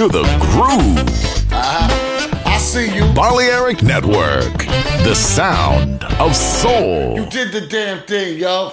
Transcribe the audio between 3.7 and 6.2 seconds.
Network, the sound